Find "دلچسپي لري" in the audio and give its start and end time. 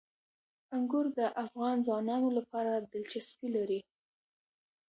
2.93-3.79